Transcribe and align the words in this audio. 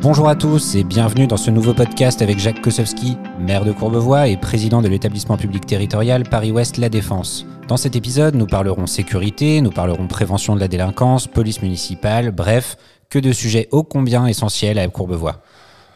Bonjour 0.00 0.28
à 0.28 0.36
tous 0.36 0.76
et 0.76 0.84
bienvenue 0.84 1.26
dans 1.26 1.36
ce 1.36 1.50
nouveau 1.50 1.74
podcast 1.74 2.22
avec 2.22 2.38
Jacques 2.38 2.62
Kosowski, 2.62 3.16
maire 3.40 3.64
de 3.64 3.72
Courbevoie 3.72 4.28
et 4.28 4.36
président 4.36 4.80
de 4.80 4.86
l'établissement 4.86 5.36
public 5.36 5.66
territorial 5.66 6.22
Paris-Ouest 6.22 6.76
La 6.76 6.88
Défense. 6.88 7.44
Dans 7.66 7.76
cet 7.76 7.96
épisode, 7.96 8.36
nous 8.36 8.46
parlerons 8.46 8.86
sécurité, 8.86 9.60
nous 9.60 9.72
parlerons 9.72 10.06
prévention 10.06 10.54
de 10.54 10.60
la 10.60 10.68
délinquance, 10.68 11.26
police 11.26 11.62
municipale, 11.62 12.30
bref, 12.30 12.76
que 13.10 13.18
de 13.18 13.32
sujets 13.32 13.66
ô 13.72 13.82
combien 13.82 14.28
essentiels 14.28 14.78
à 14.78 14.86
Courbevoie. 14.86 15.42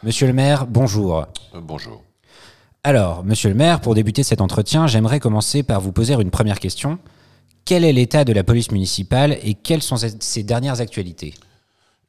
Monsieur 0.03 0.27
le 0.27 0.33
maire, 0.33 0.67
bonjour. 0.67 1.19
Euh, 1.55 1.61
bonjour. 1.61 2.03
Alors, 2.83 3.23
monsieur 3.23 3.47
le 3.47 3.55
maire, 3.55 3.79
pour 3.79 3.95
débuter 3.95 4.23
cet 4.23 4.41
entretien, 4.41 4.85
j'aimerais 4.85 5.21
commencer 5.21 5.63
par 5.63 5.79
vous 5.79 5.93
poser 5.93 6.13
une 6.15 6.29
première 6.29 6.59
question. 6.59 6.99
Quel 7.63 7.85
est 7.85 7.93
l'état 7.93 8.25
de 8.25 8.33
la 8.33 8.43
police 8.43 8.69
municipale 8.71 9.37
et 9.43 9.53
quelles 9.53 9.81
sont 9.81 9.95
ses 9.95 10.43
dernières 10.43 10.81
actualités? 10.81 11.33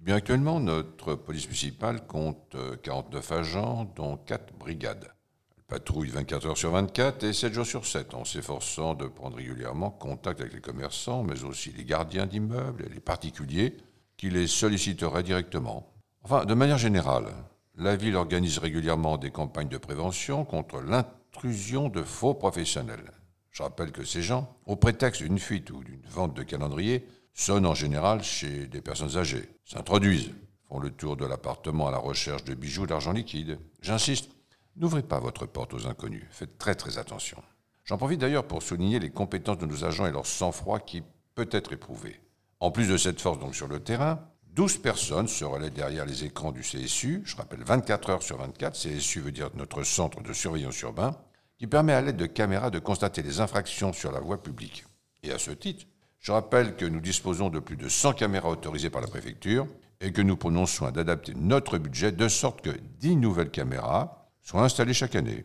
Bien 0.05 0.17
actuellement, 0.17 0.61
notre 0.61 1.15
police 1.15 1.47
municipale 1.47 2.07
compte 2.07 2.55
49 2.83 3.33
euh, 3.33 3.39
agents, 3.39 3.91
dont 3.97 4.19
4 4.19 4.53
brigades. 4.53 5.11
Elle 5.57 5.63
patrouille 5.63 6.11
24 6.11 6.47
heures 6.47 6.59
sur 6.59 6.73
24 6.73 7.25
et 7.25 7.33
7 7.33 7.55
jours 7.55 7.65
sur 7.65 7.87
7, 7.87 8.13
en 8.13 8.27
s'efforçant 8.27 8.93
de 8.93 9.07
prendre 9.07 9.39
régulièrement 9.39 9.89
contact 9.91 10.43
avec 10.43 10.53
les 10.53 10.61
commerçants, 10.61 11.23
mais 11.23 11.43
aussi 11.45 11.73
les 11.73 11.87
gardiens 11.87 12.27
d'immeubles 12.27 12.85
et 12.85 12.93
les 12.93 13.01
particuliers 13.01 13.79
qui 14.19 14.29
les 14.29 14.47
solliciteraient 14.47 15.23
directement. 15.23 15.91
Enfin, 16.23 16.45
de 16.45 16.53
manière 16.53 16.77
générale, 16.77 17.33
la 17.75 17.97
ville 17.97 18.17
organise 18.17 18.59
régulièrement 18.59 19.17
des 19.17 19.31
campagnes 19.31 19.71
de 19.71 19.79
prévention 19.79 20.45
contre 20.45 20.83
l'intrusion 20.83 21.89
de 21.89 22.03
faux 22.03 22.35
professionnels. 22.35 23.11
Je 23.53 23.63
rappelle 23.63 23.91
que 23.91 24.05
ces 24.05 24.21
gens, 24.21 24.55
au 24.67 24.77
prétexte 24.77 25.23
d'une 25.23 25.39
fuite 25.39 25.71
ou 25.71 25.83
d'une 25.83 26.05
vente 26.11 26.35
de 26.35 26.43
calendrier, 26.43 27.07
sonnent 27.35 27.67
en 27.67 27.75
général 27.75 28.23
chez 28.23 28.67
des 28.67 28.81
personnes 28.81 29.17
âgées, 29.17 29.49
s'introduisent, 29.65 30.31
font 30.69 30.79
le 30.79 30.91
tour 30.91 31.17
de 31.17 31.27
l'appartement 31.27 31.89
à 31.89 31.91
la 31.91 31.99
recherche 31.99 32.45
de 32.45 32.55
bijoux 32.55 32.87
d'argent 32.87 33.13
liquide. 33.13 33.59
J'insiste, 33.83 34.31
n'ouvrez 34.77 35.03
pas 35.03 35.21
votre 35.21 35.45
porte 35.45 35.75
aux 35.75 35.87
inconnus, 35.87 36.25
faites 36.31 36.57
très 36.57 36.75
très 36.75 36.99
attention. 36.99 37.43
J'en 37.85 37.99
profite 37.99 38.21
d'ailleurs 38.21 38.47
pour 38.47 38.63
souligner 38.63 38.99
les 38.99 39.11
compétences 39.11 39.59
de 39.59 39.67
nos 39.67 39.85
agents 39.85 40.07
et 40.07 40.13
leur 40.13 40.27
sang-froid 40.27 40.81
qui 40.81 41.03
peut 41.35 41.49
être 41.51 41.73
éprouvé. 41.73 42.21
En 42.61 42.71
plus 42.71 42.89
de 42.89 42.97
cette 42.97 43.21
force 43.21 43.39
donc 43.39 43.55
sur 43.55 43.69
le 43.69 43.81
terrain, 43.81 44.27
12 44.53 44.79
personnes 44.79 45.29
se 45.29 45.45
relaient 45.45 45.71
derrière 45.71 46.07
les 46.07 46.25
écrans 46.25 46.53
du 46.53 46.61
CSU, 46.61 47.23
je 47.25 47.37
rappelle 47.37 47.63
24 47.65 48.11
heures 48.11 48.23
sur 48.23 48.39
24, 48.39 48.79
CSU 48.79 49.21
veut 49.21 49.33
dire 49.33 49.51
notre 49.55 49.83
centre 49.83 50.23
de 50.23 50.33
surveillance 50.33 50.81
urbain, 50.81 51.19
qui 51.59 51.67
permet 51.67 51.93
à 51.93 52.01
l'aide 52.01 52.17
de 52.17 52.27
caméras 52.27 52.71
de 52.71 52.79
constater 52.79 53.23
les 53.23 53.41
infractions 53.41 53.93
sur 53.93 54.13
la 54.13 54.21
voie 54.21 54.41
publique. 54.41 54.85
Et 55.25 55.33
à 55.33 55.39
ce 55.39 55.51
titre, 55.51 55.87
je 56.25 56.33
rappelle 56.33 56.75
que 56.75 56.87
nous 56.87 57.01
disposons 57.01 57.51
de 57.51 57.59
plus 57.59 57.77
de 57.77 57.87
100 57.87 58.15
caméras 58.15 58.49
autorisées 58.49 58.89
par 58.89 59.03
la 59.03 59.09
préfecture 59.09 59.67
et 60.01 60.11
que 60.11 60.23
nous 60.23 60.39
prenons 60.39 60.65
soin 60.65 60.91
d'adapter 60.91 61.35
notre 61.35 61.77
budget 61.77 62.13
de 62.13 62.29
sorte 62.29 62.63
que 62.63 62.71
10 62.99 63.17
nouvelles 63.17 63.51
caméras 63.51 64.31
soient 64.41 64.63
installées 64.63 64.95
chaque 64.95 65.17
année. 65.17 65.45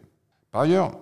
Par 0.52 0.62
ailleurs, 0.62 0.98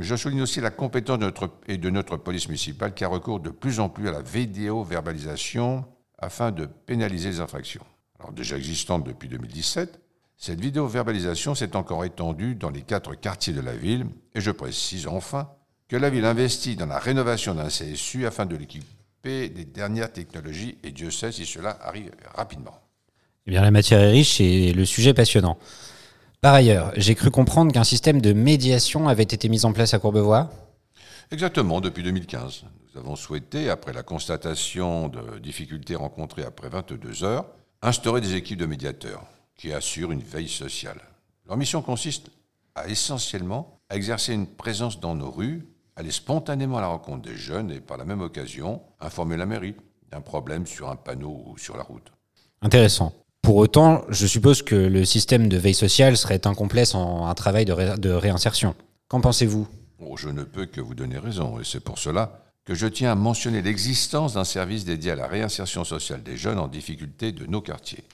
je 0.00 0.16
souligne 0.16 0.40
aussi 0.40 0.62
la 0.62 0.70
compétence 0.70 1.18
de 1.18 1.26
notre, 1.26 1.50
et 1.66 1.76
de 1.76 1.90
notre 1.90 2.16
police 2.16 2.48
municipale 2.48 2.94
qui 2.94 3.04
a 3.04 3.08
recours 3.08 3.38
de 3.38 3.50
plus 3.50 3.80
en 3.80 3.90
plus 3.90 4.08
à 4.08 4.12
la 4.12 4.22
vidéo-verbalisation 4.22 5.84
afin 6.16 6.50
de 6.50 6.64
pénaliser 6.64 7.28
les 7.28 7.40
infractions. 7.40 7.84
Alors 8.18 8.32
déjà 8.32 8.56
existante 8.56 9.04
depuis 9.04 9.28
2017, 9.28 10.00
cette 10.38 10.58
vidéo-verbalisation 10.58 11.54
s'est 11.54 11.76
encore 11.76 12.06
étendue 12.06 12.54
dans 12.54 12.70
les 12.70 12.82
quatre 12.82 13.14
quartiers 13.14 13.52
de 13.52 13.60
la 13.60 13.76
ville 13.76 14.06
et 14.34 14.40
je 14.40 14.50
précise 14.50 15.06
enfin 15.06 15.50
que 15.86 15.96
la 15.96 16.08
ville 16.08 16.24
investit 16.24 16.76
dans 16.76 16.86
la 16.86 16.98
rénovation 16.98 17.54
d'un 17.54 17.68
CSU 17.68 18.24
afin 18.24 18.46
de 18.46 18.56
l'équiper 18.56 18.97
des 19.24 19.64
dernières 19.64 20.12
technologies, 20.12 20.78
et 20.82 20.90
Dieu 20.90 21.10
sait 21.10 21.32
si 21.32 21.44
cela 21.44 21.78
arrive 21.82 22.10
rapidement. 22.34 22.78
Eh 23.46 23.50
bien, 23.50 23.62
la 23.62 23.70
matière 23.70 24.00
est 24.00 24.10
riche 24.10 24.40
et 24.40 24.72
le 24.72 24.84
sujet 24.84 25.14
passionnant. 25.14 25.58
Par 26.40 26.54
ailleurs, 26.54 26.92
j'ai 26.96 27.14
cru 27.14 27.30
comprendre 27.30 27.72
qu'un 27.72 27.84
système 27.84 28.20
de 28.20 28.32
médiation 28.32 29.08
avait 29.08 29.24
été 29.24 29.48
mis 29.48 29.64
en 29.64 29.72
place 29.72 29.92
à 29.92 29.98
Courbevoie. 29.98 30.50
Exactement, 31.30 31.80
depuis 31.80 32.02
2015. 32.02 32.64
Nous 32.94 33.00
avons 33.00 33.16
souhaité, 33.16 33.70
après 33.70 33.92
la 33.92 34.02
constatation 34.02 35.08
de 35.08 35.38
difficultés 35.38 35.96
rencontrées 35.96 36.44
après 36.44 36.68
22 36.68 37.24
heures, 37.24 37.46
instaurer 37.82 38.20
des 38.20 38.34
équipes 38.34 38.58
de 38.58 38.66
médiateurs 38.66 39.24
qui 39.56 39.72
assurent 39.72 40.12
une 40.12 40.22
veille 40.22 40.48
sociale. 40.48 41.00
Leur 41.46 41.56
mission 41.56 41.82
consiste 41.82 42.30
à 42.74 42.88
essentiellement 42.88 43.78
à 43.88 43.96
exercer 43.96 44.32
une 44.32 44.46
présence 44.46 45.00
dans 45.00 45.14
nos 45.14 45.30
rues 45.30 45.66
aller 45.98 46.12
spontanément 46.12 46.78
à 46.78 46.80
la 46.80 46.86
rencontre 46.86 47.22
des 47.22 47.36
jeunes 47.36 47.72
et 47.72 47.80
par 47.80 47.96
la 47.96 48.04
même 48.04 48.20
occasion 48.20 48.80
informer 49.00 49.36
la 49.36 49.46
mairie 49.46 49.74
d'un 50.12 50.20
problème 50.20 50.64
sur 50.64 50.88
un 50.88 50.96
panneau 50.96 51.42
ou 51.46 51.58
sur 51.58 51.76
la 51.76 51.82
route. 51.82 52.12
Intéressant. 52.62 53.12
Pour 53.42 53.56
autant, 53.56 54.02
je 54.08 54.26
suppose 54.26 54.62
que 54.62 54.76
le 54.76 55.04
système 55.04 55.48
de 55.48 55.56
veille 55.56 55.74
sociale 55.74 56.16
serait 56.16 56.46
incomplet 56.46 56.84
sans 56.84 57.26
un 57.26 57.34
travail 57.34 57.64
de, 57.64 58.10
réinsertion. 58.10 58.74
Qu'en 59.08 59.20
pensez-vous? 59.20 59.66
Oh, 60.00 60.16
Je 60.16 60.28
ne 60.28 60.44
peux 60.44 60.66
que 60.66 60.80
vous 60.80 60.94
donner 60.94 61.18
raison, 61.18 61.58
et 61.58 61.64
c'est 61.64 61.80
pour 61.80 61.98
cela 61.98 62.44
que 62.64 62.74
je 62.74 62.86
tiens 62.86 63.12
à 63.12 63.14
mentionner 63.14 63.62
l'existence 63.62 64.34
d'un 64.34 64.44
service 64.44 64.84
dédié 64.84 65.12
à 65.12 65.16
la 65.16 65.26
réinsertion 65.26 65.82
sociale 65.84 66.22
des 66.22 66.36
jeunes 66.36 66.58
en 66.58 66.68
difficulté 66.68 67.32
de 67.32 67.46
nos 67.46 67.60
quartiers. 67.60 68.04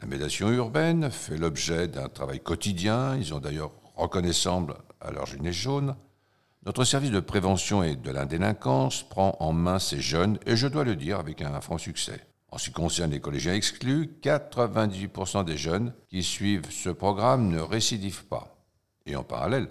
La 0.00 0.08
médiation 0.08 0.50
urbaine 0.50 1.10
fait 1.10 1.36
l'objet 1.36 1.86
d'un 1.86 2.08
travail 2.08 2.40
quotidien, 2.40 3.16
ils 3.16 3.34
ont 3.34 3.40
d'ailleurs 3.40 3.72
reconnaissable 3.96 4.74
à 5.00 5.10
leur 5.10 5.26
jeunesse 5.26 5.54
jaune, 5.54 5.94
notre 6.64 6.84
service 6.84 7.10
de 7.10 7.20
prévention 7.20 7.82
et 7.82 7.96
de 7.96 8.10
la 8.10 8.26
délinquance 8.26 9.02
prend 9.02 9.36
en 9.40 9.52
main 9.52 9.78
ces 9.78 10.00
jeunes, 10.00 10.38
et 10.46 10.56
je 10.56 10.66
dois 10.66 10.84
le 10.84 10.96
dire 10.96 11.18
avec 11.18 11.40
un 11.40 11.60
franc 11.60 11.78
succès. 11.78 12.20
En 12.50 12.58
ce 12.58 12.66
qui 12.66 12.72
concerne 12.72 13.10
les 13.10 13.20
collégiens 13.20 13.54
exclus, 13.54 14.18
98% 14.22 15.44
des 15.44 15.56
jeunes 15.56 15.92
qui 16.08 16.22
suivent 16.22 16.70
ce 16.70 16.90
programme 16.90 17.48
ne 17.48 17.60
récidivent 17.60 18.24
pas. 18.24 18.56
Et 19.06 19.16
en 19.16 19.22
parallèle, 19.22 19.68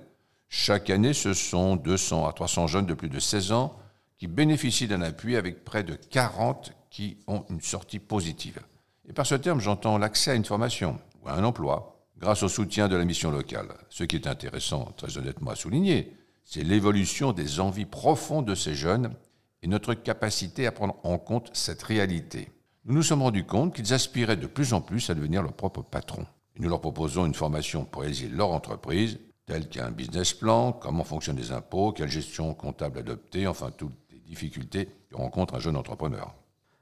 chaque 0.50 0.90
année, 0.90 1.14
ce 1.14 1.34
sont 1.34 1.76
200 1.76 2.28
à 2.28 2.34
300 2.34 2.68
jeunes 2.68 2.86
de 2.86 2.94
plus 2.94 3.10
de 3.10 3.20
16 3.20 3.52
ans 3.52 3.78
qui 4.18 4.28
bénéficient 4.28 4.88
d'un 4.88 5.02
appui 5.02 5.36
avec 5.36 5.64
près 5.64 5.84
de 5.84 5.96
40 5.96 6.72
qui 6.90 7.18
ont 7.28 7.46
une 7.50 7.62
sortie 7.62 8.00
positive. 8.00 8.60
Et 9.08 9.14
par 9.14 9.26
ce 9.26 9.36
terme, 9.36 9.60
j'entends 9.60 9.98
l'accès 9.98 10.32
à 10.32 10.36
une 10.36 10.46
formation 10.46 11.00
ou 11.22 11.30
à 11.30 11.34
un 11.34 11.44
emploi 11.44 12.00
grâce 12.18 12.44
au 12.44 12.50
soutien 12.50 12.88
de 12.88 12.96
la 12.96 13.06
mission 13.06 13.30
locale. 13.30 13.68
Ce 13.90 14.04
qui 14.04 14.16
est 14.16 14.28
intéressant, 14.28 14.92
très 14.98 15.18
honnêtement 15.18 15.52
à 15.52 15.56
souligner, 15.56 16.16
c'est 16.48 16.64
l'évolution 16.64 17.34
des 17.34 17.60
envies 17.60 17.86
profondes 17.86 18.48
de 18.48 18.56
ces 18.56 18.74
jeunes 18.74 19.14
et 19.62 19.68
notre 19.68 19.94
capacité 19.94 20.66
à 20.66 20.72
prendre 20.72 20.96
en 21.04 21.18
compte 21.18 21.50
cette 21.52 21.84
réalité. 21.84 22.50
Nous 22.86 22.96
nous 22.96 23.04
sommes 23.04 23.22
rendus 23.22 23.44
compte 23.44 23.76
qu'ils 23.76 23.94
aspiraient 23.94 24.38
de 24.38 24.48
plus 24.48 24.72
en 24.72 24.80
plus 24.80 25.10
à 25.10 25.14
devenir 25.14 25.44
leur 25.44 25.52
propre 25.52 25.82
patron. 25.82 26.26
Nous 26.58 26.70
leur 26.70 26.80
proposons 26.80 27.26
une 27.26 27.34
formation 27.34 27.84
pour 27.84 28.04
réaliser 28.04 28.30
leur 28.30 28.52
entreprise, 28.52 29.20
telle 29.46 29.68
qu'un 29.68 29.92
business 29.92 30.34
plan, 30.34 30.72
comment 30.72 31.04
fonctionnent 31.04 31.36
les 31.36 31.52
impôts, 31.52 31.92
quelle 31.92 32.10
gestion 32.10 32.54
comptable 32.54 33.00
adopter, 33.00 33.46
enfin 33.46 33.72
toutes 33.76 33.94
les 34.10 34.20
difficultés 34.20 34.88
que 35.10 35.18
rencontre 35.18 35.56
un 35.56 35.60
jeune 35.60 35.76
entrepreneur. 35.76 36.34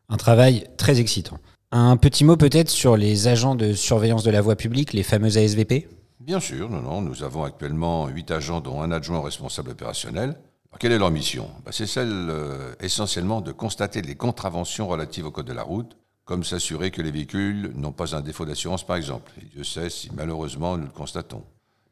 Un 0.09 0.18
travail 0.18 0.68
très 0.78 1.00
excitant. 1.00 1.40
Un 1.72 1.97
petit 1.97 2.24
mot 2.24 2.38
peut-être 2.38 2.70
sur 2.70 2.97
les 2.97 3.28
agents 3.28 3.56
de 3.56 3.74
surveillance 3.74 4.24
de 4.24 4.32
la 4.32 4.42
voie 4.42 4.56
publique, 4.56 4.94
les 4.94 5.02
fameux 5.02 5.38
ASVP 5.38 5.88
Bien 6.25 6.40
sûr, 6.40 6.72
non, 6.72 6.81
non. 6.81 7.02
Nous 7.02 7.22
avons 7.22 7.44
actuellement 7.44 8.08
huit 8.08 8.31
agents, 8.31 8.59
dont 8.59 8.81
un 8.81 8.91
adjoint 8.91 9.22
responsable 9.22 9.69
opérationnel. 9.69 10.36
quelle 10.80 10.91
est 10.91 10.97
leur 10.97 11.12
mission? 11.12 11.52
Bah, 11.63 11.72
C'est 11.72 11.86
celle 11.86 12.09
euh, 12.12 12.74
essentiellement 12.80 13.41
de 13.41 13.52
constater 13.52 14.02
les 14.02 14.16
contraventions 14.16 14.88
relatives 14.88 15.28
au 15.28 15.31
code 15.31 15.46
de 15.46 15.53
la 15.53 15.62
route, 15.62 15.96
comme 16.24 16.44
s'assurer 16.44 16.90
que 16.90 17.03
les 17.03 17.12
véhicules 17.12 17.72
n'ont 17.75 17.91
pas 17.91 18.16
un 18.16 18.22
défaut 18.22 18.44
d'assurance, 18.44 18.84
par 18.84 18.96
exemple. 18.96 19.34
Et 19.40 19.46
Dieu 19.46 19.64
sait 19.64 19.91
si 19.91 20.09
malheureusement 20.16 20.78
nous 20.78 20.85
le 20.85 20.91
constatons. 20.91 21.44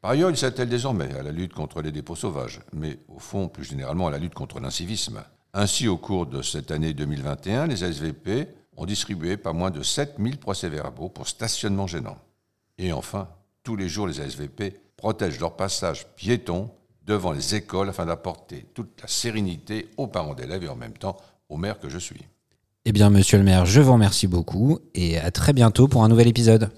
Par 0.01 0.09
ailleurs, 0.09 0.31
il 0.31 0.37
s'attelle 0.37 0.67
désormais 0.67 1.13
à 1.13 1.21
la 1.21 1.31
lutte 1.31 1.53
contre 1.53 1.83
les 1.83 1.91
dépôts 1.91 2.15
sauvages, 2.15 2.61
mais 2.73 2.97
au 3.09 3.19
fond, 3.19 3.47
plus 3.49 3.65
généralement, 3.65 4.07
à 4.07 4.11
la 4.11 4.17
lutte 4.17 4.33
contre 4.33 4.59
l'incivisme. 4.59 5.23
Ainsi, 5.53 5.87
au 5.87 5.97
cours 5.97 6.25
de 6.25 6.41
cette 6.41 6.71
année 6.71 6.95
2021, 6.95 7.67
les 7.67 7.83
ASVP 7.83 8.47
ont 8.77 8.87
distribué 8.87 9.37
pas 9.37 9.53
moins 9.53 9.69
de 9.69 9.83
7000 9.83 10.39
procès-verbaux 10.39 11.09
pour 11.09 11.27
stationnement 11.27 11.85
gênant. 11.85 12.17
Et 12.79 12.91
enfin, 12.91 13.27
tous 13.63 13.75
les 13.75 13.89
jours, 13.89 14.07
les 14.07 14.19
ASVP 14.21 14.79
protègent 14.97 15.39
leur 15.39 15.55
passage 15.55 16.05
piéton 16.15 16.69
devant 17.05 17.31
les 17.31 17.55
écoles 17.55 17.89
afin 17.89 18.05
d'apporter 18.05 18.65
toute 18.73 19.01
la 19.01 19.07
sérénité 19.07 19.89
aux 19.97 20.07
parents 20.07 20.33
d'élèves 20.33 20.63
et 20.63 20.69
en 20.69 20.75
même 20.75 20.93
temps 20.93 21.17
aux 21.49 21.57
maires 21.57 21.79
que 21.79 21.89
je 21.89 21.97
suis. 21.97 22.21
Eh 22.85 22.91
bien, 22.91 23.09
monsieur 23.09 23.37
le 23.37 23.43
maire, 23.43 23.65
je 23.65 23.81
vous 23.81 23.93
remercie 23.93 24.27
beaucoup 24.27 24.79
et 24.93 25.17
à 25.17 25.31
très 25.31 25.53
bientôt 25.53 25.87
pour 25.87 26.03
un 26.03 26.09
nouvel 26.09 26.27
épisode. 26.27 26.69